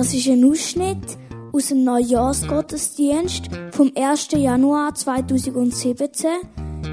[0.00, 1.18] Das ist ein Ausschnitt
[1.52, 4.28] aus dem Neujahrsgottesdienst vom 1.
[4.32, 6.30] Januar 2017,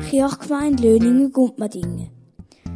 [0.10, 2.10] Kirchgemeinde Löningen-Gumpmadingen.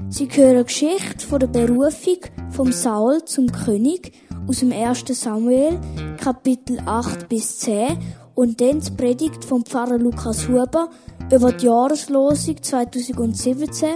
[0.07, 2.19] Sie hören Geschichte von der Berufung
[2.49, 4.13] vom Saul zum König
[4.47, 5.03] aus dem 1.
[5.09, 5.77] Samuel,
[6.15, 7.97] Kapitel 8 bis 10
[8.33, 10.91] und dann die Predigt vom Pfarrer Lukas Huber
[11.29, 13.95] über die Jahreslosung 2017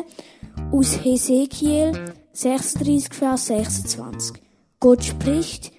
[0.74, 1.94] aus Hesekiel
[2.34, 4.42] 36, Vers 26.
[4.82, 5.72] Gott spricht,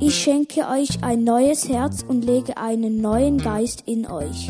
[0.00, 4.48] ich schenke euch ein neues Herz und lege einen neuen Geist in euch.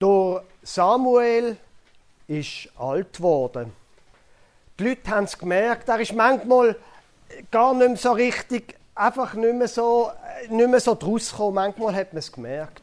[0.00, 1.56] Der Samuel
[2.28, 3.72] ist alt geworden.
[4.78, 6.76] Die Leute haben es gemerkt, er ist manchmal
[7.50, 10.10] gar nicht mehr so richtig, einfach nicht mehr so,
[10.50, 11.54] nicht mehr so draus gekommen.
[11.54, 12.82] Manchmal hat man es gemerkt.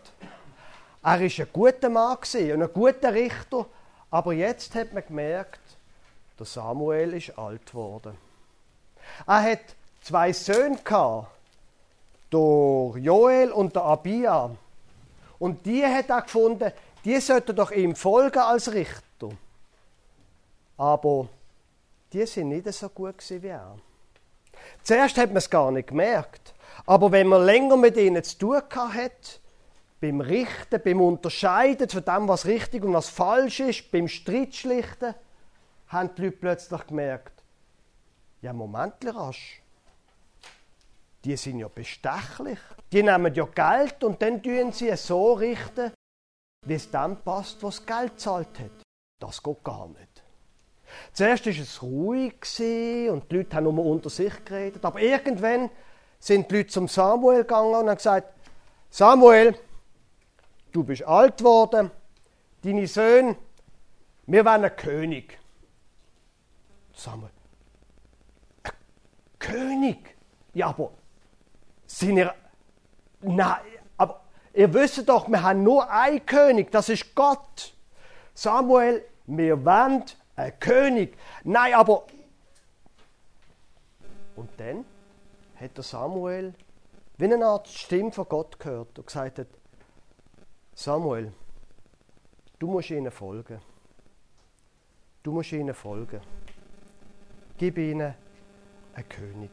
[1.04, 3.66] Er war ein guter Mann und ein guter Richter,
[4.14, 5.60] aber jetzt hat man gemerkt,
[6.38, 8.16] der Samuel ist alt geworden.
[9.26, 11.32] Er hat zwei Söhne gehabt,
[12.32, 14.52] der Joel und der Abia.
[15.40, 16.72] Und die hat er gefunden,
[17.04, 19.32] die sollten doch ihm folgen als Richter.
[20.78, 21.28] Aber
[22.14, 23.80] die sind nicht so gut wie er.
[24.84, 26.54] Zuerst hat man es gar nicht gemerkt.
[26.86, 28.62] Aber wenn man länger mit ihnen zu tun
[28.94, 29.40] hat,
[30.04, 35.16] beim Richten, beim Unterscheiden von dem, was richtig und was falsch ist, beim Streitschlichten,
[35.88, 37.42] haben die Leute plötzlich gemerkt,
[38.42, 39.62] ja, Moment, rasch.
[41.24, 42.60] Die sind ja bestechlich.
[42.92, 45.94] Die nehmen ja Geld und dann tun sie es so richten,
[46.66, 48.84] wie es dem passt, was Geld zahlt hat.
[49.22, 50.22] Das geht gar nicht.
[51.14, 52.34] Zuerst war es ruhig
[53.10, 54.84] und die Leute haben nur unter sich geredet.
[54.84, 55.70] Aber irgendwann
[56.20, 58.34] sind die Leute zum Samuel gegangen und haben gesagt,
[58.90, 59.58] Samuel,
[60.74, 61.92] du bist alt geworden,
[62.64, 63.38] deine Söhne,
[64.26, 65.40] wir wollen einen König.
[66.94, 67.32] Samuel,
[68.64, 68.72] ein
[69.40, 70.16] König?
[70.54, 70.92] Ja, aber
[71.86, 72.34] sind ihr...
[73.22, 73.62] Nein,
[73.98, 74.22] aber
[74.54, 77.74] ihr wisst doch, wir haben nur einen König, das ist Gott.
[78.34, 80.04] Samuel, wir wollen
[80.36, 81.18] einen König.
[81.44, 82.06] Nein, aber...
[84.36, 84.84] Und dann
[85.56, 86.54] hat der Samuel
[87.18, 89.48] wie eine Art Stimme von Gott gehört und gesagt hat,
[90.76, 91.32] Samuel,
[92.58, 93.62] du musst ihnen folgen.
[95.22, 96.20] Du musst ihnen folgen.
[97.58, 98.16] Gib ihnen
[98.96, 99.52] einen König.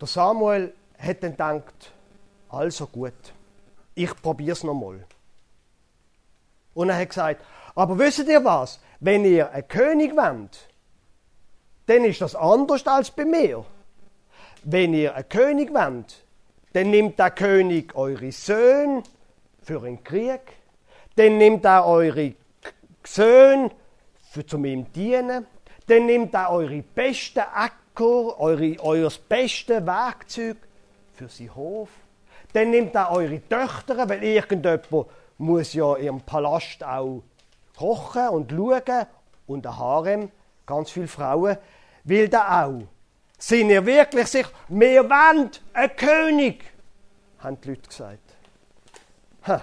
[0.00, 1.92] Der Samuel hat dann gedacht,
[2.48, 3.34] also gut,
[3.94, 5.04] ich probiere es nochmal.
[6.74, 8.80] Und er hat gesagt, aber wisst ihr was?
[9.00, 10.68] Wenn ihr einen König wollt,
[11.86, 13.64] dann ist das anders als bei mir.
[14.62, 16.25] Wenn ihr einen König wollt,
[16.76, 19.02] dann nimmt der König eure Söhne
[19.62, 20.42] für den Krieg.
[21.14, 22.34] Dann nimmt er eure
[23.02, 23.70] Söhne
[24.30, 25.46] für zum ihm dienen.
[25.86, 30.58] Dann nimmt er eure besten Äcker, eure, euer bestes Werkzeug
[31.14, 31.88] für sein Hof.
[32.52, 35.06] Dann nimmt er eure Töchter, weil irgendjemand
[35.38, 37.22] muss ja im Palast auch
[37.74, 39.06] kochen und schauen
[39.46, 40.30] und der Harem,
[40.66, 41.56] ganz viele Frauen,
[42.04, 42.82] will da auch.
[43.38, 44.50] Sind ihr wirklich sicher?
[44.68, 46.64] Wir wollen einen König,
[47.38, 48.34] haben die Leute gesagt.
[49.46, 49.62] Ha,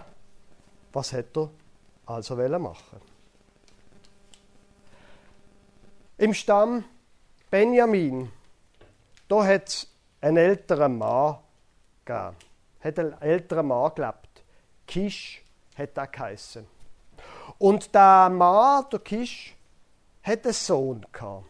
[0.91, 1.50] was hätte er
[2.06, 3.01] also machen
[6.17, 6.85] Im Stamm
[7.50, 8.31] Benjamin,
[9.28, 9.88] da hat es
[10.22, 11.38] einen älteren Mann
[12.06, 12.35] gegeben.
[12.79, 14.44] Hat einen älteren Mann gelebt.
[14.88, 15.44] Kisch
[15.75, 16.67] hat er geheissen.
[17.57, 19.56] Und der Mann, der Kisch,
[20.22, 21.45] hat einen Sohn gehabt.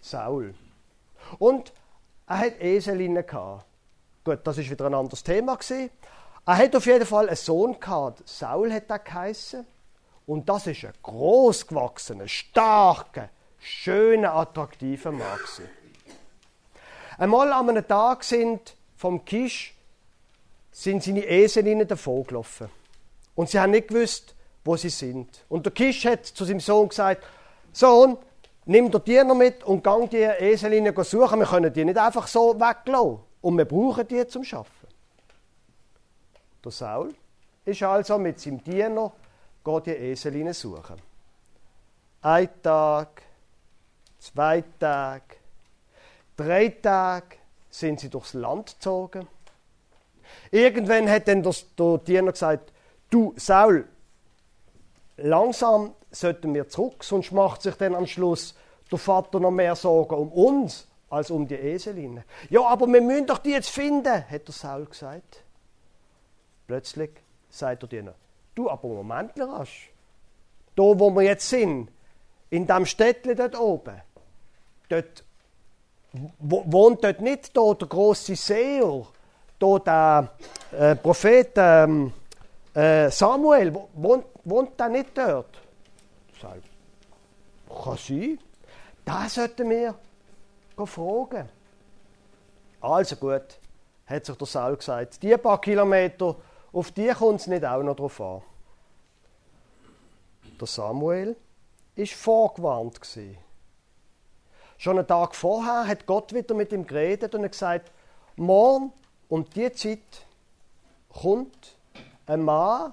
[0.00, 0.54] Saul.
[1.38, 1.72] Und
[2.26, 3.66] er hat Eselinnen gehabt.
[4.24, 5.90] Gut, das ist wieder ein anderes Thema gewesen.
[6.46, 8.26] Er hat auf jeden Fall einen Sohn gehabt.
[8.28, 9.66] Saul hat er geheißen.
[10.26, 15.68] Und das ist ein großgewachsener, starker, schöner, attraktiver Mann gewesen.
[17.18, 19.74] Einmal an einem Tag sind vom Kisch
[20.72, 22.68] sind seine Eselinnen davon gelaufen.
[23.34, 24.34] Und sie haben nicht gewusst,
[24.64, 25.44] wo sie sind.
[25.48, 27.22] Und der Kisch hat zu seinem Sohn gesagt,
[27.72, 28.16] Sohn,
[28.66, 31.40] nimm den Diener mit und gang die Eselinnen suchen.
[31.40, 33.18] Wir können die nicht einfach so weglassen.
[33.40, 34.88] Und wir brauchen die zum Schaffen.
[36.64, 37.14] Der Saul
[37.64, 39.12] ist also mit seinem Diener
[39.62, 40.96] geht die Eselinnen suchen.
[42.22, 43.22] Ein Tag,
[44.18, 45.36] zwei Tage,
[46.36, 47.36] drei Tage
[47.70, 49.28] sind sie durchs Land gezogen.
[50.50, 52.72] Irgendwann hat dann der, Diener gesagt,
[53.10, 53.86] du Saul,
[55.16, 58.54] langsam sollten wir zurück, sonst macht sich dann am Schluss
[58.90, 62.24] der Vater noch mehr Sorgen um uns als um die Eselinnen.
[62.50, 65.42] Ja, aber wir müssen doch die jetzt finden, hat der Saul gesagt.
[66.66, 67.10] Plötzlich
[67.50, 68.14] sagt der Diener.
[68.54, 69.90] Du, aber Moment, rasch.
[70.76, 71.88] Da, wo wir jetzt sind,
[72.50, 74.00] in dem Städtchen dort oben,
[74.88, 75.24] dort
[76.38, 79.06] wohnt dort nicht da der große Seher,
[79.58, 80.30] da der
[80.78, 82.12] äh, Prophet ähm,
[82.74, 85.58] äh, Samuel, wohnt, wohnt der nicht dort?
[86.40, 86.60] Sag,
[87.68, 88.38] kann sein.
[89.04, 89.94] Das sollten wir
[90.86, 91.48] fragen.
[92.80, 93.58] Also gut,
[94.06, 95.22] hat sich der Saul gesagt.
[95.22, 96.36] Die paar Kilometer,
[96.72, 98.42] auf die kommt es nicht auch noch drauf an.
[100.60, 101.36] Der Samuel
[101.96, 103.00] war vorgewarnt.
[104.76, 107.90] Schon einen Tag vorher hat Gott wieder mit ihm geredet und gesagt,
[108.36, 108.92] morgen
[109.28, 110.26] um die Zeit
[111.08, 111.76] kommt
[112.26, 112.92] ein Mann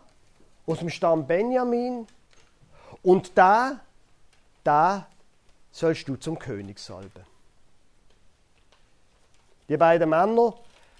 [0.71, 2.07] aus dem Stamm Benjamin
[3.03, 3.79] und da,
[4.63, 5.07] da
[5.71, 7.25] sollst du zum König salben.
[9.68, 10.53] Die beiden Männer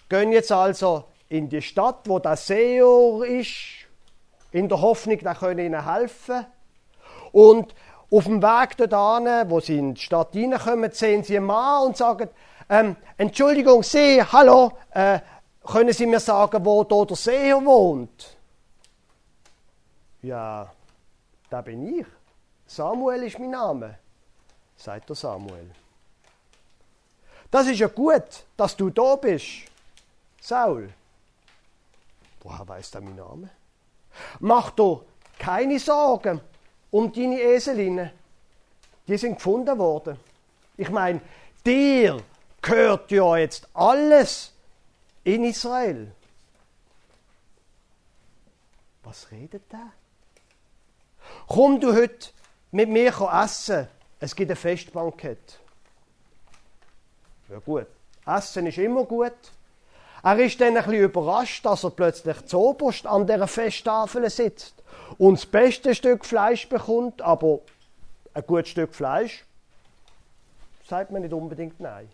[0.10, 3.54] gehen jetzt also in die Stadt, wo der Seher ist,
[4.52, 6.46] in der Hoffnung, er könne ihnen helfen.
[7.32, 7.74] Und
[8.10, 11.98] auf dem Weg dorthin, wo sie in die Stadt reinkommen, sehen sie einen Mann und
[11.98, 12.30] sagen,
[12.70, 15.20] ähm, Entschuldigung, Sie, hallo, äh,
[15.66, 18.38] können Sie mir sagen, wo da der Seher wohnt?
[20.22, 20.72] Ja,
[21.50, 22.06] da bin ich.
[22.68, 23.98] Samuel ist mein Name,
[24.78, 25.72] sagt der Samuel.
[27.50, 29.66] Das ist ja gut, dass du da bist,
[30.40, 30.94] Saul.
[32.42, 33.50] Woher weiß der mein Name?
[34.40, 35.06] Mach doch
[35.38, 36.40] keine Sorgen
[36.92, 38.12] um deine Eselinnen.
[39.08, 40.18] Die sind gefunden worden.
[40.78, 41.20] Ich meine,
[41.66, 42.24] dir
[42.62, 44.54] gehört ja jetzt alles
[45.24, 46.12] in Israel.
[49.04, 49.92] Was redet der?
[51.48, 52.30] Komm du heute
[52.72, 53.14] mit mir
[53.44, 53.88] essen.
[54.20, 55.60] Es gibt ein Festbankett.
[57.50, 57.88] Ja gut,
[58.26, 59.34] Essen ist immer gut.
[60.24, 64.76] Er ist dann ein bisschen überrascht, dass er plötzlich zoberst an dieser Festtafel sitzt
[65.18, 67.60] und das beste Stück Fleisch bekommt, aber
[68.34, 69.44] ein gutes Stück Fleisch
[70.88, 72.10] sagt man nicht unbedingt nein.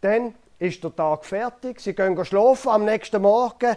[0.00, 3.76] Dann ist der Tag fertig, sie gehen schlafen, am nächsten Morgen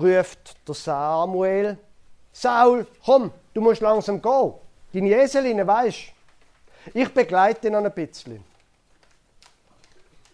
[0.00, 1.78] ruft der Samuel,
[2.32, 4.54] Saul, komm, du musst langsam gehen.
[4.92, 6.12] Deine Eseline, weisst
[6.94, 8.44] Ich begleite ihn noch ein bisschen.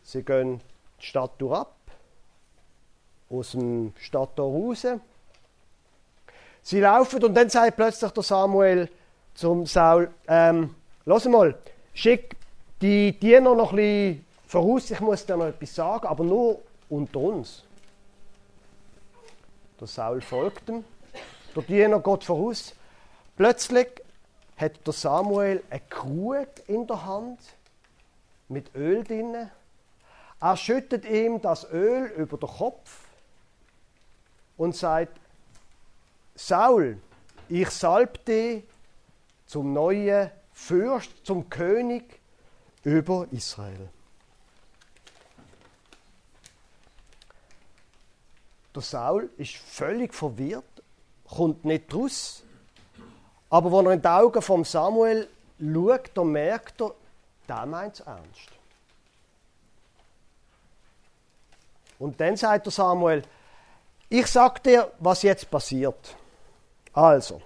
[0.02, 0.60] Sie gehen
[1.00, 1.74] die Stadt ab,
[3.30, 4.86] aus dem Stadttor raus.
[6.62, 8.88] Sie laufen und dann sagt plötzlich der Samuel
[9.34, 10.74] zum Saul, ähm,
[11.04, 11.56] lass mal,
[11.94, 12.36] schick
[12.80, 17.20] die Diener noch ein bisschen voraus, ich muss dir noch etwas sagen, aber nur unter
[17.20, 17.64] uns.
[19.82, 20.84] Der Saul folgt ihm,
[21.56, 22.73] der Diener geht voraus.
[23.37, 23.88] Plötzlich
[24.56, 27.40] hat der Samuel eine Krug in der Hand
[28.46, 29.50] mit Öl drinnen.
[30.40, 32.96] Er schüttet ihm das Öl über den Kopf
[34.56, 35.19] und sagt,
[36.37, 36.99] Saul,
[37.49, 38.62] ich salb dich
[39.46, 42.20] zum neuen Fürst, zum König
[42.84, 43.88] über Israel.
[48.74, 50.64] Der Saul ist völlig verwirrt,
[51.28, 52.42] kommt nicht raus.
[53.50, 55.28] Aber wenn er in die Augen von Samuel
[55.60, 56.94] schaut, dann merkt er,
[57.48, 58.48] der meint es ernst.
[61.98, 63.22] Und dann sagt der Samuel,
[64.08, 66.17] ich sag dir, was jetzt passiert.
[66.93, 67.41] Also,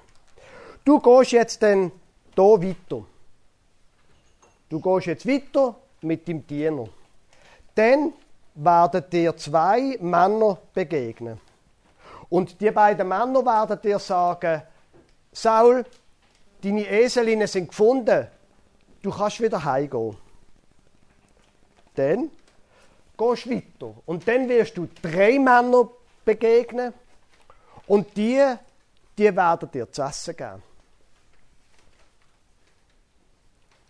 [0.85, 1.93] du gehst jetzt dann
[2.35, 3.05] hier weiter.
[4.69, 6.89] Du gehst jetzt weiter mit dem Diener.
[7.75, 8.13] Dann
[8.57, 11.41] werden dir zwei Männer begegnen.
[12.29, 14.63] Und die beiden Männer werden dir sagen,
[15.33, 15.85] Saul,
[16.63, 18.27] deine Eselinnen sind gefunden,
[19.03, 20.17] du kannst wieder heimgehen.
[21.95, 22.31] Dann
[23.17, 23.95] gehst du weiter.
[24.07, 25.89] Und dann wirst du drei Männer
[26.25, 26.93] begegnen
[27.87, 28.43] und die,
[29.17, 30.63] die werden dir zu essen geben.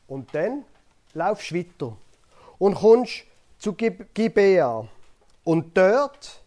[0.08, 0.64] Und dann
[1.14, 1.96] laufst du weiter
[2.58, 3.25] und kommst
[3.59, 4.87] zu Gibea.
[5.45, 6.43] Und dort,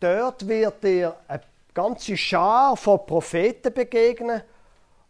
[0.00, 1.42] dort wird dir eine
[1.74, 4.42] ganze Schar von Propheten begegnen,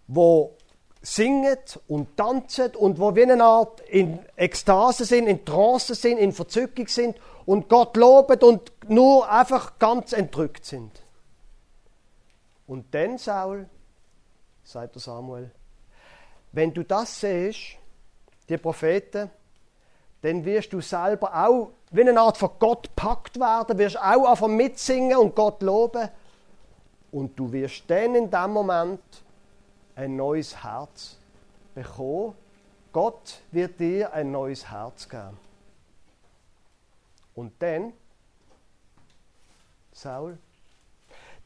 [0.07, 0.57] wo
[1.01, 6.33] singen und tanzen und wo wie eine Art in Ekstase sind, in Trance sind, in
[6.33, 11.03] Verzückung sind und Gott loben und nur einfach ganz entrückt sind.
[12.67, 13.69] Und dann, Saul,
[14.63, 15.51] sagt der Samuel,
[16.53, 17.77] wenn du das siehst,
[18.49, 19.31] die Propheten,
[20.25, 24.49] dann wirst du selber auch wie eine Art von Gott packt werden, wirst auch einfach
[24.49, 26.09] mitsingen und Gott loben.
[27.13, 29.03] Und du wirst dann in dem Moment
[29.95, 31.19] ein neues Herz
[31.75, 32.35] bekommen.
[32.91, 35.37] Gott wird dir ein neues Herz geben.
[37.35, 37.93] Und dann
[39.93, 40.39] Saul.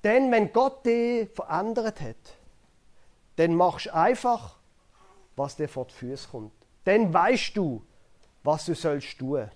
[0.04, 2.14] Denn wenn Gott dich verändert hat,
[3.34, 4.54] dann machst du einfach,
[5.34, 6.52] was dir vor die Füße kommt.
[6.84, 7.82] Dann weißt du,
[8.42, 9.50] was du sollst tun.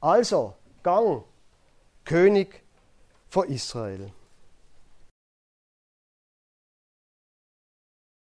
[0.00, 1.24] Also, gang,
[2.04, 2.62] König
[3.28, 4.12] von Israel.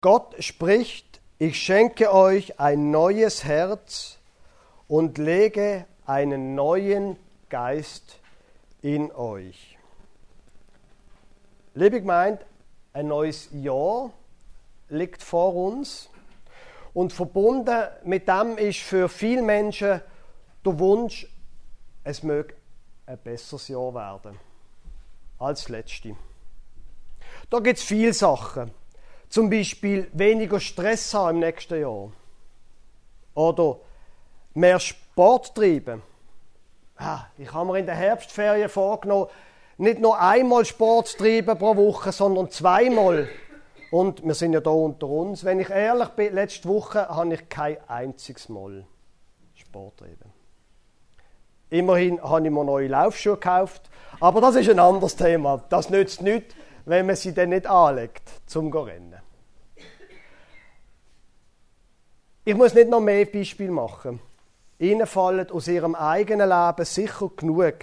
[0.00, 4.18] Gott spricht, ich schenke euch ein neues Herz
[4.86, 7.16] und lege einen neuen
[7.48, 8.20] Geist
[8.82, 9.78] in euch.
[11.72, 12.44] Liebe Gemeinde,
[12.92, 14.12] ein neues Jahr
[14.90, 16.10] liegt vor uns
[16.94, 20.00] und verbunden mit dem ist für viele Menschen
[20.64, 21.26] der Wunsch,
[22.04, 22.54] es möge
[23.06, 24.38] ein besseres Jahr werden
[25.38, 26.16] als letzte.
[27.50, 28.72] Da gibt es viele Sachen.
[29.28, 32.12] Zum Beispiel weniger Stress haben im nächsten Jahr.
[33.34, 33.80] Oder
[34.54, 36.02] mehr Sport treiben.
[37.36, 39.28] Ich habe mir in der Herbstferien vorgenommen,
[39.76, 43.28] nicht nur einmal Sport treiben pro Woche, sondern zweimal.
[43.94, 45.44] Und wir sind ja da unter uns.
[45.44, 48.84] Wenn ich ehrlich bin, letzte Woche habe ich kein einziges Mal
[49.54, 50.32] Sport treiben.
[51.70, 53.88] Immerhin habe ich mir neue Laufschuhe gekauft.
[54.18, 55.62] Aber das ist ein anderes Thema.
[55.68, 59.14] Das nützt nichts, wenn man sie dann nicht anlegt zum Rennen.
[62.44, 64.18] Ich muss nicht noch mehr Beispiele machen.
[64.80, 67.76] Ihnen fallen aus Ihrem eigenen Leben sicher genug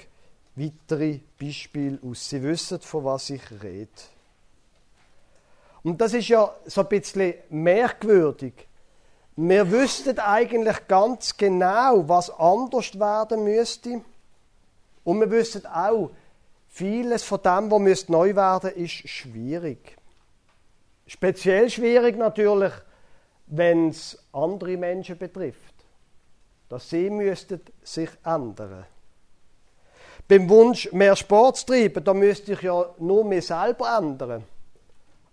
[0.56, 2.30] weitere Beispiele aus.
[2.30, 3.88] Sie wissen, von was ich rede.
[5.84, 8.54] Und das ist ja so ein bisschen merkwürdig.
[9.36, 14.02] Wir wüssten eigentlich ganz genau, was anders werden müsste.
[15.04, 16.12] Und wir wüssten auch,
[16.68, 19.98] vieles von dem, was neu werden müsste, ist schwierig.
[21.08, 22.74] Speziell schwierig natürlich,
[23.48, 25.74] wenn es andere Menschen betrifft.
[26.70, 28.86] Dass sie müssten sich ändern.
[30.28, 34.44] Beim Wunsch, mehr Sport zu treiben, da müsste ich ja nur mich selber ändern.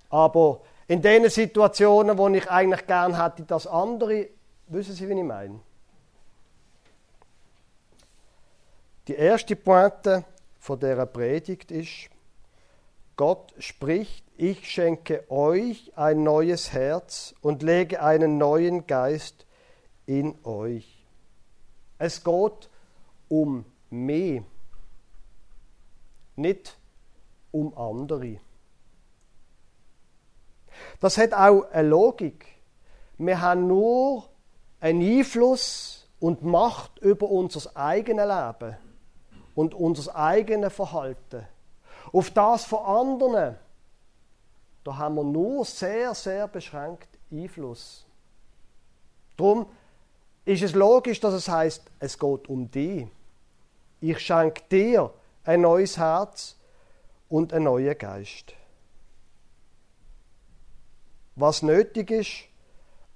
[0.08, 4.28] Aber in den Situationen, wo ich eigentlich gern hätte, dass andere,
[4.68, 5.60] wissen Sie, wie ich meine?
[9.06, 10.24] Die erste Pointe
[10.58, 12.10] von der Predigt ist,
[13.16, 19.46] Gott spricht, ich schenke euch ein neues Herz und lege einen neuen Geist
[20.06, 21.04] in euch.
[21.98, 22.70] Es geht
[23.28, 24.42] um mich,
[26.36, 26.78] nicht
[27.50, 28.38] um andere.
[31.00, 32.46] Das hat auch eine Logik.
[33.18, 34.28] Wir haben nur
[34.80, 38.76] einen Einfluss und Macht über unser eigenes Leben
[39.54, 41.46] und unser eigenes Verhalten.
[42.12, 43.56] Auf das von anderen,
[44.84, 48.06] da haben wir nur sehr, sehr beschränkt Einfluss.
[49.36, 49.66] Darum
[50.44, 53.06] ist es logisch, dass es heißt, es geht um dich.
[54.00, 55.12] Ich schenke dir
[55.44, 56.56] ein neues Herz
[57.28, 58.54] und einen neuen Geist.
[61.40, 62.48] Was nötig ist,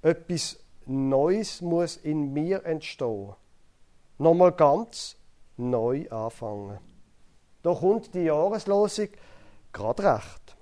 [0.00, 3.34] etwas Neues muss in mir entstehen.
[4.16, 5.16] Nochmal ganz
[5.56, 6.78] neu anfangen.
[7.64, 9.08] Da kommt die Jahreslosung
[9.72, 10.56] gerade recht.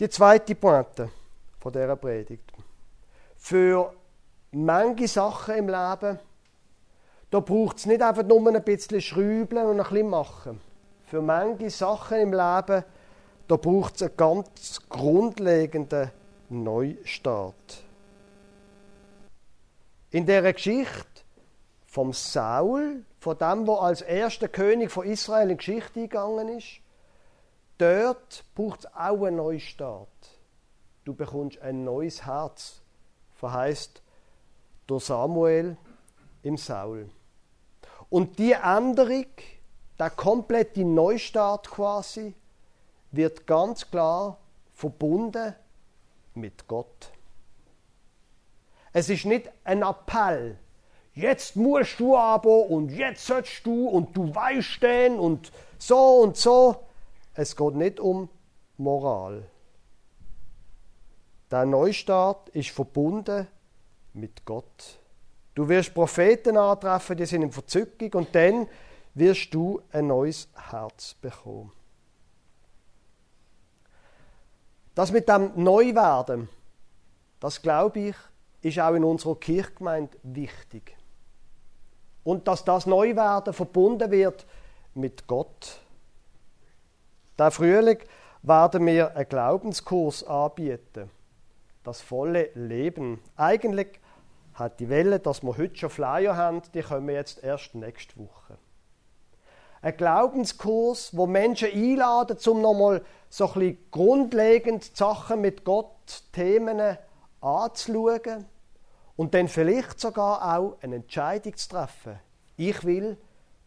[0.00, 1.08] Die zweite Pointe
[1.60, 2.50] von dieser Predigt.
[3.36, 3.94] Für
[4.50, 6.18] manche Sachen im Leben,
[7.30, 10.60] da braucht es nicht einfach nur ein bisschen schrübeln und ein bisschen machen.
[11.06, 12.84] Für manche Sachen im Leben,
[13.50, 16.12] da braucht es einen ganz grundlegenden
[16.50, 17.82] Neustart.
[20.12, 21.22] In der Geschichte
[21.84, 26.78] vom Saul, von dem, wo als erster König von Israel in die Geschichte eingegangen ist,
[27.78, 30.08] dort braucht es auch einen Neustart.
[31.04, 32.80] Du bekommst ein neues Herz,
[33.34, 34.00] verheißt
[34.86, 35.76] durch Samuel
[36.44, 37.10] im Saul.
[38.10, 39.26] Und die Änderung,
[39.98, 42.36] der komplette Neustart quasi,
[43.12, 44.38] wird ganz klar
[44.74, 45.54] verbunden
[46.34, 47.12] mit Gott.
[48.92, 50.58] Es ist nicht ein Appell,
[51.14, 56.36] jetzt musst du aber und jetzt sollst du und du weißt denn und so und
[56.36, 56.84] so.
[57.34, 58.28] Es geht nicht um
[58.76, 59.44] Moral.
[61.50, 63.46] Der Neustart ist verbunden
[64.12, 64.98] mit Gott.
[65.54, 68.68] Du wirst Propheten antreffen, die sind in Verzückung und dann
[69.14, 71.72] wirst du ein neues Herz bekommen.
[75.00, 76.50] Das mit dem Neuwerden,
[77.40, 78.16] das glaube ich,
[78.60, 80.94] ist auch in unserer Kirchgemeinde wichtig
[82.22, 84.44] und dass das Neuwerden verbunden wird
[84.92, 85.80] mit Gott.
[87.38, 87.96] Der Frühling
[88.42, 91.10] werden wir einen Glaubenskurs anbieten.
[91.82, 93.22] Das volle Leben.
[93.36, 93.98] Eigentlich
[94.52, 98.58] hat die Welle, dass wir heute schon Flyer haben, die kommen jetzt erst nächste Woche.
[99.80, 106.98] Ein Glaubenskurs, wo Menschen einladen, um nochmal so ein bisschen grundlegend Sachen mit Gott, Themen
[107.40, 108.44] anzuschauen
[109.16, 112.18] und dann vielleicht sogar auch eine Entscheidung zu treffen.
[112.56, 113.16] Ich will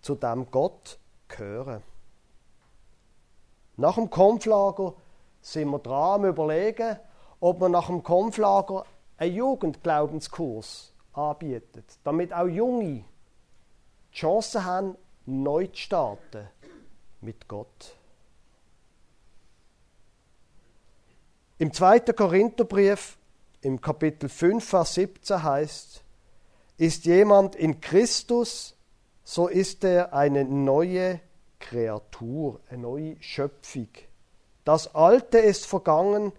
[0.02, 1.82] zu dem Gott gehören.
[3.78, 4.94] Nach dem Konflager
[5.42, 6.98] sind wir dran am überlegen,
[7.40, 8.86] ob wir nach dem Konflager
[9.18, 13.06] einen Jugendglaubenskurs anbieten, damit auch Junge die
[14.12, 16.50] Chance haben, neu zu starten
[17.22, 17.96] mit Gott.
[21.60, 22.00] Im 2.
[22.00, 23.18] Korintherbrief,
[23.62, 26.04] im Kapitel 5, Vers 17 heißt,
[26.78, 28.76] ist jemand in Christus,
[29.24, 31.20] so ist er eine neue
[31.60, 33.88] Kreatur, eine neue Schöpfung.
[34.66, 36.34] Das Alte ist vergangen,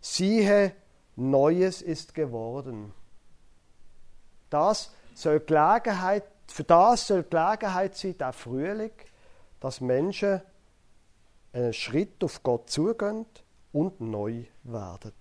[0.00, 0.72] siehe,
[1.14, 2.92] Neues ist geworden.
[4.48, 8.92] Das soll Gelegenheit, für das soll Gelegenheit sein, der Frühling,
[9.60, 10.40] dass Menschen
[11.52, 13.26] einen Schritt auf Gott zugehen
[13.74, 15.12] und neu werden.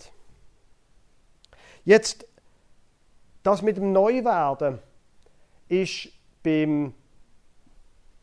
[1.84, 2.26] Jetzt,
[3.42, 4.80] das mit dem Neuwerden
[5.68, 6.10] ist
[6.44, 6.94] beim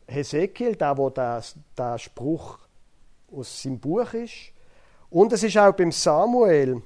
[0.07, 1.43] Hesekiel, der, wo der,
[1.77, 2.57] der Spruch
[3.31, 4.53] aus seinem Buch ist,
[5.09, 6.81] und es ist auch beim Samuel,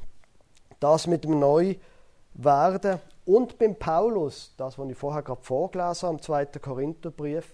[0.79, 6.21] das mit dem Neuwerden und beim Paulus, das, was ich vorher gerade vorgelesen habe, im
[6.21, 6.45] 2.
[6.59, 7.53] Korintherbrief.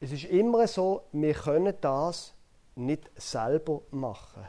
[0.00, 2.34] Es ist immer so, wir können das
[2.74, 4.44] nicht selber machen.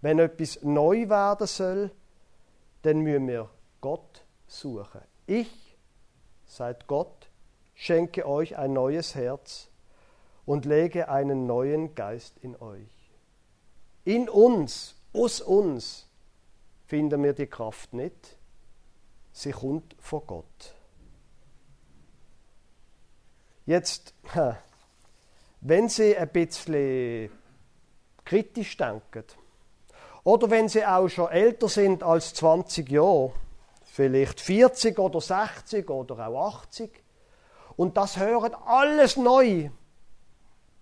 [0.00, 1.90] Wenn etwas neu werden soll,
[2.82, 5.02] dann müssen wir Gott suchen.
[5.26, 5.76] Ich,
[6.46, 7.28] sagt Gott,
[7.74, 9.68] schenke euch ein neues Herz
[10.46, 13.12] und lege einen neuen Geist in euch.
[14.04, 16.08] In uns, aus uns,
[16.86, 18.36] finden wir die Kraft nicht.
[19.32, 20.74] Sie kommt von Gott.
[23.66, 24.14] Jetzt,
[25.60, 27.30] wenn Sie ein bisschen
[28.24, 29.24] kritisch denken,
[30.24, 33.32] oder wenn Sie auch schon älter sind als 20 Jahre,
[33.84, 36.90] vielleicht 40 oder 60 oder auch 80,
[37.76, 39.70] und das hören alles neu,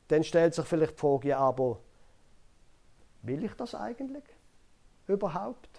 [0.09, 1.79] dann stellt sich vielleicht die Frage, ja, aber
[3.23, 4.25] will ich das eigentlich
[5.07, 5.79] überhaupt?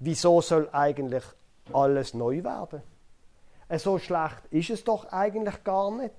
[0.00, 1.22] wieso soll eigentlich
[1.72, 2.82] alles neu werden?
[3.68, 6.14] Äh, so schlecht ist es doch eigentlich gar nicht.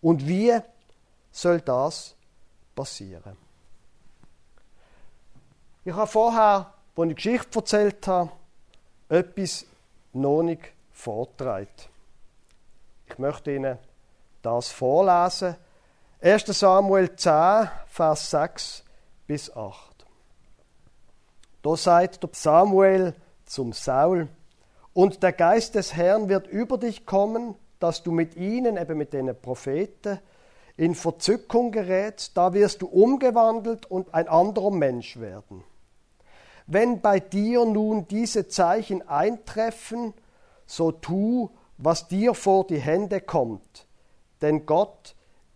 [0.00, 0.56] Und wie
[1.32, 2.14] soll das
[2.74, 3.36] passieren?
[5.84, 8.30] Ich habe vorher, als ich Geschichte erzählt habe,
[9.08, 9.66] etwas
[10.12, 11.68] noch nicht vortragen.
[13.06, 13.78] Ich möchte Ihnen
[14.42, 15.56] das vorlesen.
[16.20, 16.46] 1.
[16.46, 18.84] Samuel 10, Vers 6
[19.26, 20.06] bis 8.
[21.62, 24.28] Da sagt Samuel zum Saul,
[24.94, 29.12] und der Geist des Herrn wird über dich kommen, dass du mit ihnen, eben mit
[29.12, 30.18] den Propheten,
[30.76, 35.64] in Verzückung gerätst, da wirst du umgewandelt und ein anderer Mensch werden.
[36.66, 40.14] Wenn bei dir nun diese Zeichen eintreffen,
[40.66, 43.86] so tu, was dir vor die Hände kommt,
[44.40, 45.14] denn Gott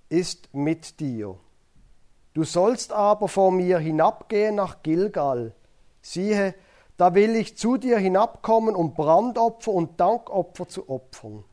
[0.09, 1.37] ist mit dir.
[2.35, 5.55] Du sollst aber vor mir hinabgehen nach Gilgal,
[6.03, 6.55] siehe,
[6.97, 11.45] da will ich zu dir hinabkommen, um Brandopfer und Dankopfer zu opfern.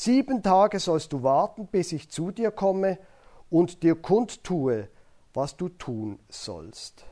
[0.00, 2.98] Sieben Tage sollst du warten, bis ich zu dir komme
[3.50, 4.88] und dir kundtue,
[5.34, 7.04] was du tun sollst.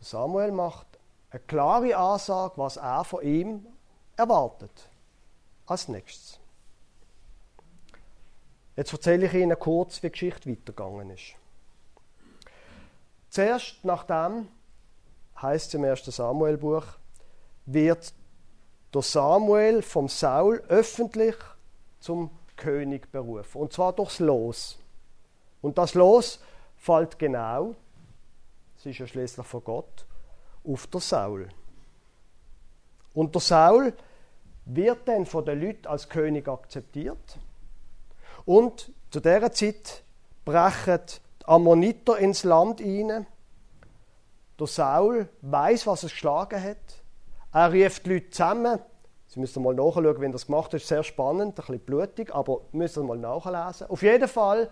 [0.00, 0.88] Samuel macht
[1.30, 3.64] eine klare Ansage, was er von ihm
[4.16, 4.90] erwartet.
[5.66, 6.40] Als nächstes.
[8.74, 11.36] Jetzt erzähle ich Ihnen kurz, wie die Geschichte weitergegangen ist.
[13.30, 14.48] Zuerst nachdem,
[15.40, 16.04] heißt es im 1.
[16.04, 16.84] Samuel-Buch,
[17.66, 18.12] wird
[18.96, 21.36] der Samuel vom Saul öffentlich
[22.00, 23.60] zum König berufen.
[23.60, 24.78] Und zwar durchs Los.
[25.60, 26.40] Und das Los
[26.78, 27.74] fällt genau,
[28.78, 30.06] es ist ja schließlich von Gott,
[30.64, 31.48] auf der Saul.
[33.12, 33.92] Und der Saul
[34.64, 37.38] wird dann von den Leuten als König akzeptiert.
[38.46, 40.04] Und zu dieser Zeit
[40.46, 41.02] brechen
[41.44, 43.26] Ammoniter ins Land hinein.
[44.58, 47.02] Der Saul weiß, was es geschlagen hat.
[47.56, 48.78] Er rief die Leute zusammen.
[49.28, 53.06] Sie müssen mal nachschauen, wenn das gemacht ist sehr spannend, ein bisschen blutig, aber müssen
[53.06, 53.86] mal nachlesen.
[53.88, 54.70] Auf jeden Fall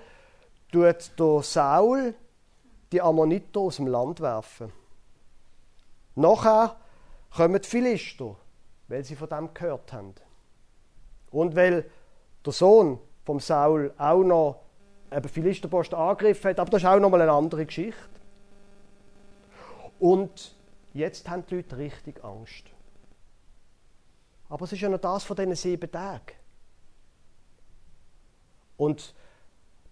[0.70, 2.14] tut der Saul
[2.92, 4.70] die Ammoniter aus dem Land werfen.
[6.14, 6.76] Nachher
[7.34, 8.36] kommen die Philister,
[8.88, 10.12] weil sie von dem gehört haben.
[11.30, 11.90] Und weil
[12.44, 14.60] der Sohn vom Saul auch noch
[15.10, 16.60] eben Philisterpost angegriffen hat.
[16.60, 17.96] Aber das ist auch nochmal eine andere Geschichte.
[19.98, 20.54] Und
[20.92, 22.73] jetzt haben die Leute richtig Angst.
[24.48, 26.34] Aber es ist ja noch das von diesen sieben Tagen.
[28.76, 29.14] Und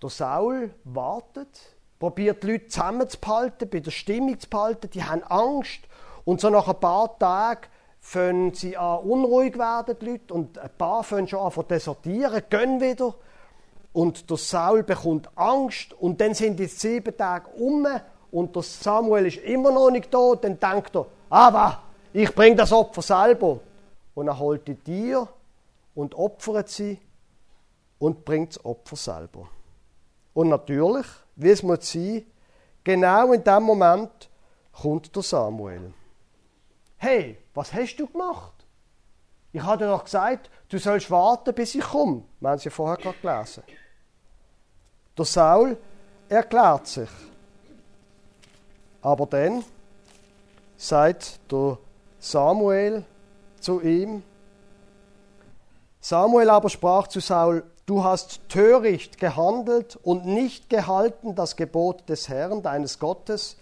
[0.02, 5.80] der Saul wartet, probiert die Leute zusammenzuhalten, bei der Stimmung zu behalten, die haben Angst.
[6.24, 7.68] Und so nach ein paar Tagen
[8.00, 12.42] fangen sie an unruhig werden, die Leute, und ein paar fangen schon an zu desertieren,
[12.50, 13.14] gehen wieder.
[13.92, 17.86] Und der Saul bekommt Angst und dann sind die sieben Tage um
[18.30, 20.34] und der Samuel ist immer noch nicht da.
[20.34, 23.60] Dann denkt er, aber ich bringe das Opfer selber.
[24.14, 25.28] Und er holt die Tiere
[25.94, 26.98] und opfert sie
[27.98, 29.48] und bringt das Opfer selber.
[30.34, 32.24] Und natürlich, wie es muss sein,
[32.84, 34.30] genau in dem Moment
[34.72, 35.92] kommt der Samuel.
[36.96, 38.52] Hey, was hast du gemacht?
[39.52, 42.22] Ich hatte doch gesagt, du sollst warten, bis ich komme.
[42.40, 43.62] Wir haben es vorher gerade gelesen.
[45.16, 45.76] Der Saul
[46.28, 47.10] erklärt sich.
[49.02, 49.62] Aber dann
[50.76, 51.76] sagt der
[52.18, 53.04] Samuel
[53.62, 54.22] zu ihm,
[56.00, 62.28] Samuel aber sprach zu Saul, du hast töricht gehandelt und nicht gehalten das Gebot des
[62.28, 63.56] Herrn, deines Gottes,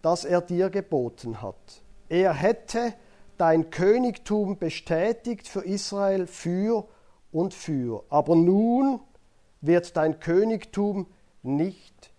[0.00, 1.82] das er dir geboten hat.
[2.08, 2.94] Er hätte
[3.36, 6.86] dein Königtum bestätigt für Israel für
[7.32, 8.04] und für.
[8.08, 9.00] Aber nun
[9.60, 11.06] wird dein Königtum
[11.42, 12.12] nicht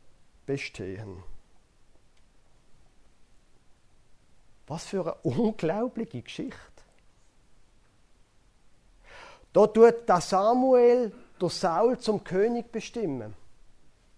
[0.45, 1.23] bestehen.
[4.67, 6.74] Was für eine unglaubliche Geschichte.
[9.55, 13.33] Da tut der Samuel der Saul zum König bestimmen.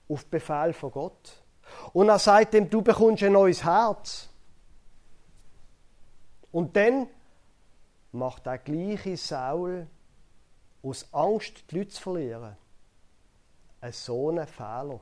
[0.10, 1.44] Auf Befehl von Gott.
[1.94, 4.30] Und er sagt ihm, du bekommst ein neues Herz.
[6.52, 7.08] Und dann
[8.12, 9.86] macht der gleiche Saul
[10.82, 12.58] aus Angst, die Leute zu verlieren,
[13.80, 15.00] ein so einen Fehler.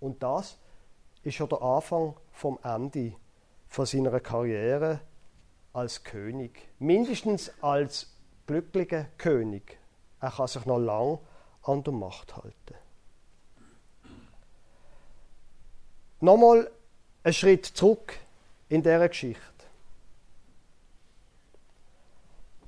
[0.00, 0.56] Und das
[1.24, 3.12] ist schon der Anfang vom Ende
[3.68, 5.00] von seiner Karriere
[5.74, 6.68] als König.
[6.78, 8.06] Mindestens als
[8.50, 9.78] glücklicher König.
[10.20, 11.20] Er kann sich noch lang
[11.62, 12.74] an der Macht halten.
[16.18, 16.68] Nochmal
[17.22, 18.18] einen Schritt zurück
[18.68, 19.40] in dieser Geschichte.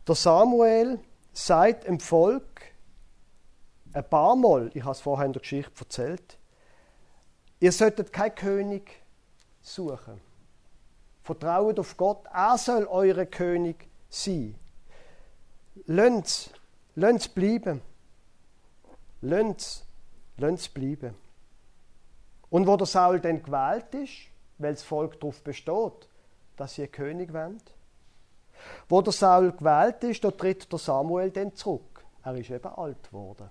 [0.06, 1.00] Der Samuel
[1.32, 2.62] sagt dem Volk
[3.92, 6.38] ein paar Mal, ich habe es vorher in der Geschichte erzählt,
[7.58, 9.02] ihr solltet keinen König
[9.60, 10.20] suchen.
[11.24, 14.56] Vertraut auf Gott, er soll eure König sein.
[15.87, 16.52] Lasst
[16.94, 17.80] es bleiben.
[19.20, 19.87] Lasst
[20.38, 21.14] es bleiben.
[22.50, 24.12] Und wo der Saul dann gewählt ist,
[24.58, 26.08] weil das Volk darauf besteht,
[26.56, 27.62] dass sie König wollen,
[28.88, 32.04] wo der Saul gewählt ist, da tritt der Samuel dann zurück.
[32.22, 33.48] Er ist eben alt geworden.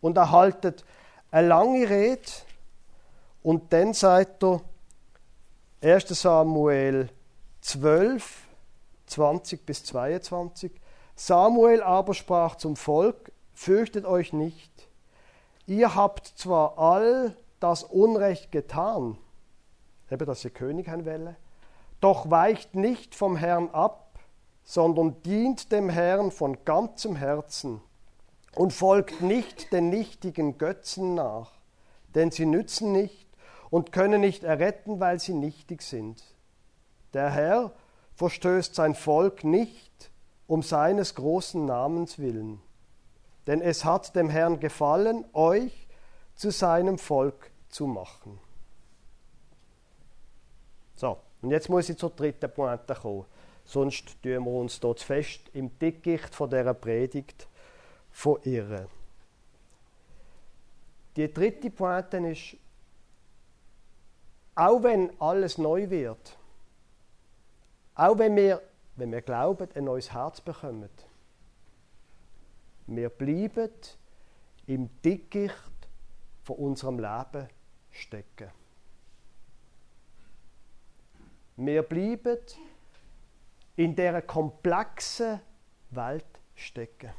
[0.00, 0.84] Und er haltet
[1.30, 2.22] eine lange Rede
[3.42, 4.60] und dann sagt er,
[5.82, 6.08] 1.
[6.08, 7.10] Samuel
[7.60, 8.45] 12,
[9.06, 10.72] 20 bis 22.
[11.14, 14.88] Samuel aber sprach zum Volk, fürchtet euch nicht.
[15.66, 19.18] Ihr habt zwar all das Unrecht getan,
[20.10, 21.36] eben ihr König haben welle,
[22.00, 24.18] doch weicht nicht vom Herrn ab,
[24.62, 27.80] sondern dient dem Herrn von ganzem Herzen
[28.54, 31.52] und folgt nicht den nichtigen Götzen nach,
[32.14, 33.26] denn sie nützen nicht
[33.70, 36.22] und können nicht erretten, weil sie nichtig sind.
[37.14, 37.72] Der Herr
[38.16, 40.10] verstößt sein Volk nicht
[40.46, 42.60] um seines großen Namens willen,
[43.46, 45.86] denn es hat dem Herrn gefallen, euch
[46.34, 48.38] zu seinem Volk zu machen.
[50.94, 53.26] So, und jetzt muss ich zur dritten Pointe kommen.
[53.64, 57.48] Sonst tun wir uns dort fest im Dickicht von dieser Predigt
[58.10, 58.86] verirren.
[61.16, 62.56] Die dritte Pointe ist,
[64.54, 66.38] auch wenn alles neu wird,
[67.96, 68.62] auch wenn wir,
[68.96, 70.90] wenn wir glauben, ein neues Herz bekommen,
[72.86, 73.70] wir bleiben
[74.66, 75.54] im Dickicht
[76.44, 77.48] von unserem Leben
[77.90, 78.50] stecken.
[81.56, 82.38] Wir bleiben
[83.76, 85.40] in dieser komplexen
[85.90, 87.10] Welt stecken.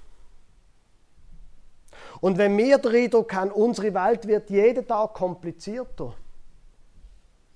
[2.21, 6.13] Und wenn wir den Eindruck haben, unsere Welt wird jeden Tag komplizierter,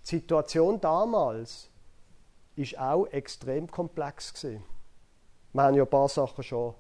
[0.04, 1.71] die Situation damals
[2.56, 4.64] ist auch extrem komplex gewesen.
[5.54, 6.74] Wir haben ja ein paar Sachen schon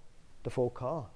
[0.43, 1.09] davon gehabt.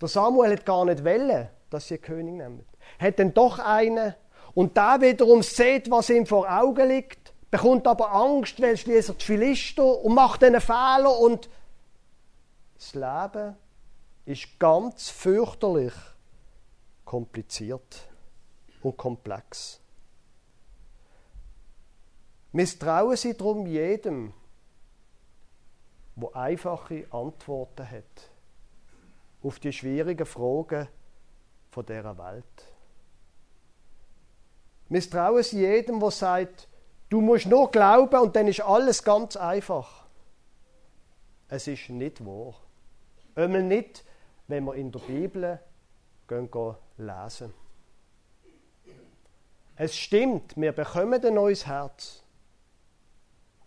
[0.00, 2.64] Der Samuel hat gar nicht wollen, dass sie König nehmen.
[2.98, 4.14] Hat dann doch einen
[4.54, 9.24] und da wiederum sieht, was ihm vor Augen liegt, bekommt aber Angst, weil schließlich die
[9.24, 11.48] Philister und macht einen Fehler und
[12.74, 13.56] das Leben
[14.24, 15.92] ist ganz fürchterlich
[17.04, 18.08] kompliziert
[18.82, 19.79] und komplex.
[22.52, 24.32] Misstrauen Sie darum jedem,
[26.16, 28.30] wo einfache Antworten hat
[29.42, 30.88] auf die schwierigen Fragen
[31.70, 32.44] von dieser Welt.
[34.88, 36.68] Misstrauen Sie jedem, der sagt,
[37.08, 40.06] du musst nur glauben und dann ist alles ganz einfach.
[41.48, 42.54] Es ist nicht wahr.
[43.36, 44.04] Einmal nicht,
[44.48, 45.60] wenn wir in der Bibel
[46.26, 47.54] gehen, gehen lesen.
[49.76, 52.22] Es stimmt, wir bekommen ein neues Herz.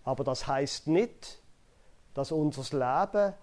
[0.03, 1.41] Aber das heißt nicht,
[2.13, 3.33] dass unser Leben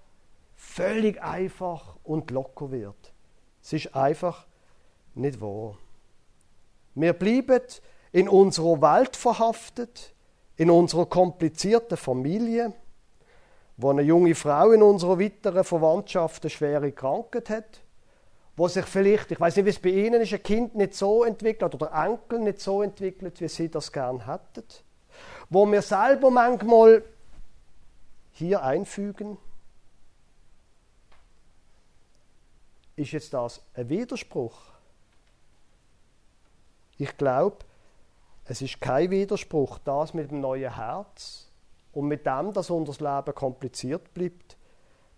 [0.54, 3.12] völlig einfach und locker wird.
[3.62, 4.46] Es ist einfach
[5.14, 5.76] nicht wahr.
[6.94, 7.62] Wir bleiben
[8.12, 10.12] in unserer Welt verhaftet,
[10.56, 12.72] in unserer komplizierten Familie,
[13.76, 17.80] wo eine junge Frau in unserer weiteren Verwandtschaft eine schwere Krankheit hat,
[18.56, 21.24] wo sich vielleicht, ich weiß nicht, wie es bei Ihnen ist, ein Kind nicht so
[21.24, 24.64] entwickelt oder der Enkel nicht so entwickelt, wie Sie das gern hätten,
[25.50, 27.02] wo wir selber manchmal
[28.32, 29.36] hier einfügen,
[32.94, 34.58] ist jetzt das ein Widerspruch?
[36.96, 37.58] Ich glaube,
[38.44, 41.48] es ist kein Widerspruch, das mit dem neuen Herz
[41.92, 44.56] und mit dem, dass unser Leben kompliziert bleibt,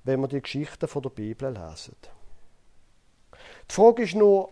[0.05, 1.97] wenn wir die Geschichten von der Bibel lesen.
[3.71, 4.51] Die Frage ist nur,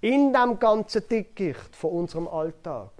[0.00, 2.90] in dem ganzen Dickicht von unserem Alltag,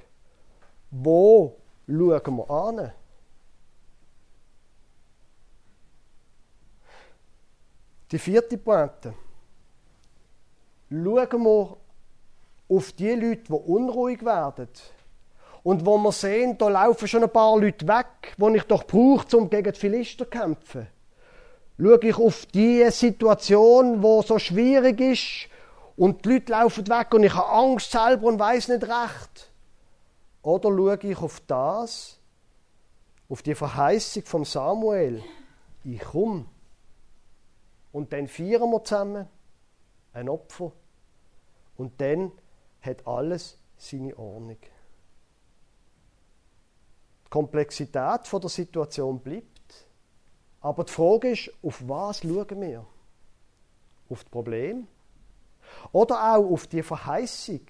[0.91, 2.93] wo schauen wir an?
[8.11, 9.15] Die vierte Pointe.
[10.91, 11.77] Schauen wir
[12.69, 14.69] auf die Leute, die unruhig werden.
[15.63, 19.37] Und wo wir sehen, da laufen schon ein paar Leute weg, die ich doch brauche,
[19.37, 20.87] um gegen die Philister zu kämpfen.
[21.79, 25.49] Schaue ich auf die Situation, wo so schwierig ist
[25.97, 29.48] und die Leute laufen weg und ich habe Angst selber und weiß nicht recht.
[30.43, 32.19] Oder schaue ich auf das,
[33.29, 35.23] auf die Verheißung von Samuel.
[35.85, 36.47] Ich komme.
[37.93, 39.29] Und dann feiern wir zusammen
[40.13, 40.73] ein Opfer.
[41.77, 42.33] Und dann
[42.81, 44.59] hat alles seine Ordnung.
[47.25, 49.87] Die Komplexität der Situation bleibt,
[50.61, 52.87] aber die Frage ist, auf was schauen wir?
[54.09, 54.89] Auf das Problem
[55.93, 57.61] oder auch auf die Verheißung,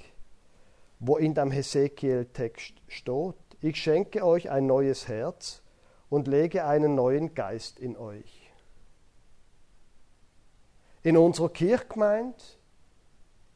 [1.01, 3.35] wo in dem Hesekiel-Text steht.
[3.61, 5.63] Ich schenke euch ein neues Herz
[6.09, 8.51] und lege einen neuen Geist in euch.
[11.03, 12.37] In unserer Kirchgemeinde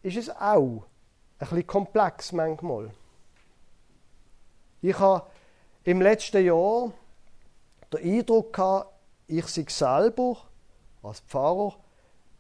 [0.03, 0.87] ist es auch
[1.39, 2.91] ein bisschen komplex manchmal.
[4.81, 5.27] Ich habe
[5.85, 6.93] im letzten Jahr
[7.93, 8.93] den Eindruck gehabt,
[9.27, 10.37] ich sei selber
[11.03, 11.77] als Pfarrer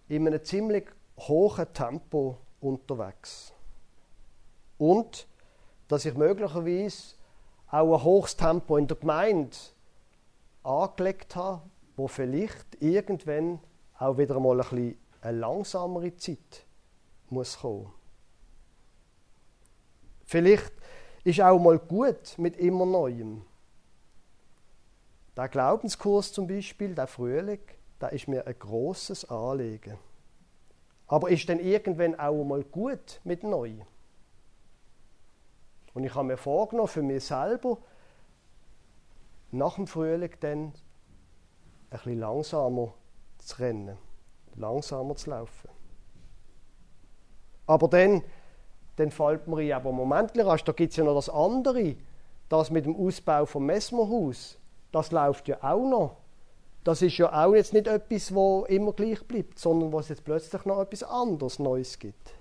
[0.08, 0.86] in einem ziemlich
[1.18, 3.51] hohen Tempo unterwegs.
[4.82, 5.28] Und
[5.86, 7.14] dass ich möglicherweise
[7.68, 9.56] auch ein hohes Tempo in der Gemeinde
[10.64, 11.62] angelegt habe,
[11.94, 13.60] wo vielleicht irgendwann
[13.96, 16.66] auch wieder mal ein bisschen eine langsamere Zeit
[17.30, 17.92] muss kommen.
[20.24, 20.72] Vielleicht
[21.22, 23.44] ist auch mal gut mit immer Neuem.
[25.36, 27.60] Der Glaubenskurs zum Beispiel, der Frühling,
[28.00, 29.96] da ist mir ein großes Anliegen.
[31.06, 33.82] Aber ist denn irgendwann auch mal gut mit Neuem?
[35.94, 37.78] Und ich habe mir vorgenommen, für mich selber,
[39.50, 40.72] nach dem Frühling dann
[41.90, 42.94] ein langsamer
[43.38, 43.98] zu rennen,
[44.54, 45.68] langsamer zu laufen.
[47.66, 48.22] Aber dann
[48.96, 51.96] dann fällt mir ein, aber Moment, da gibt es ja noch das andere,
[52.48, 54.58] das mit dem Ausbau vom Messmerhaus,
[54.90, 56.16] das läuft ja auch noch.
[56.84, 60.64] Das ist ja auch jetzt nicht etwas, wo immer gleich bleibt, sondern was jetzt plötzlich
[60.64, 62.34] noch etwas anderes Neues gibt.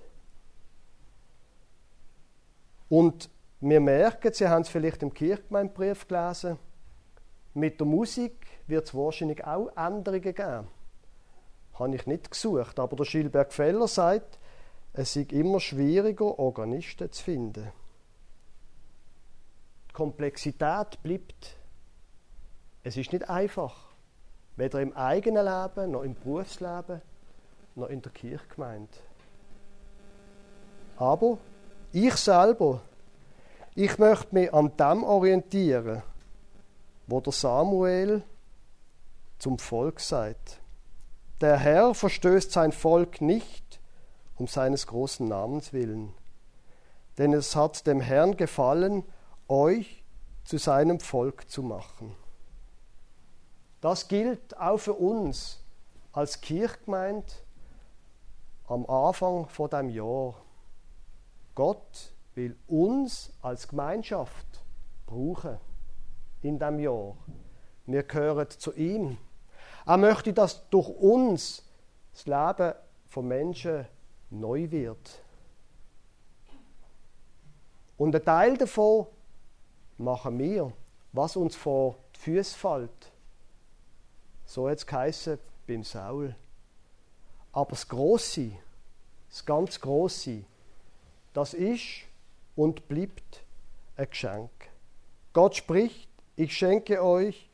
[2.90, 3.30] Und
[3.62, 6.58] wir merken, Sie haben es vielleicht im Kirchgemeindebrief gelesen,
[7.54, 10.68] mit der Musik wird es wahrscheinlich auch Änderungen geben.
[11.74, 14.40] Habe ich nicht gesucht, aber der Schilberg Feller sagt,
[14.94, 17.72] es ist immer schwieriger, Organisten zu finden.
[19.90, 21.58] Die Komplexität bleibt.
[22.84, 23.90] Es ist nicht einfach.
[24.56, 27.02] Weder im eigenen Leben, noch im Berufsleben,
[27.76, 28.92] noch in der Kirchgemeinde.
[30.98, 31.38] Aber
[31.94, 32.82] ich selber,
[33.82, 36.04] ich möchte mich an dem orientieren,
[37.08, 38.22] wo der Samuel
[39.40, 40.62] zum Volk sagt.
[41.42, 43.82] Der Herr verstößt sein Volk nicht,
[44.38, 46.14] um seines großen Namens willen.
[47.18, 49.04] Denn es hat dem Herrn gefallen,
[49.48, 50.04] euch
[50.44, 52.16] zu seinem Volk zu machen.
[53.82, 55.64] Das gilt auch für uns
[56.14, 57.34] als Kirchgemeinde
[58.68, 60.36] am Anfang von dem Jahr.
[61.56, 64.64] Gott will uns als Gemeinschaft
[65.06, 65.58] brauchen
[66.42, 67.16] in dem Jahr
[67.86, 69.18] Wir gehören zu ihm.
[69.86, 71.64] Er möchte, dass durch uns
[72.14, 72.74] das Leben
[73.08, 73.86] von Menschen
[74.30, 75.22] neu wird.
[77.98, 79.08] Und ein Teil davon
[79.98, 80.72] machen wir,
[81.12, 83.12] was uns vor die Füße fällt.
[84.46, 86.36] So hat es geheißen beim Saul.
[87.52, 88.52] Aber das Große,
[89.30, 90.44] das ganz Große,
[91.34, 92.08] das ist
[92.56, 93.44] und bleibt
[93.98, 94.52] ein Geschenk.
[95.34, 97.50] Gott spricht, ich schenke euch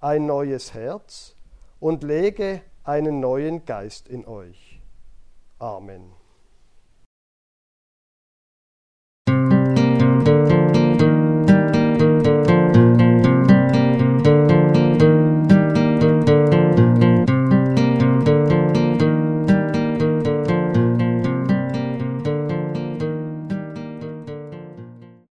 [0.00, 1.36] ein neues Herz
[1.78, 4.80] und lege einen neuen Geist in euch.
[5.58, 6.19] Amen.